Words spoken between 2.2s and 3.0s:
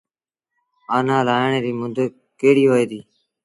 ڪهڙيٚ هوئي